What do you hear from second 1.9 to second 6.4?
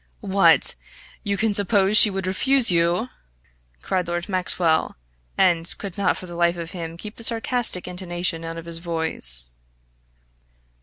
she would refuse you!" cried Lord Maxwell, and could not for the